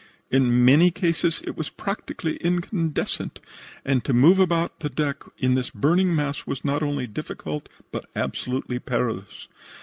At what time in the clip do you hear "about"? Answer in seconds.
4.39-4.79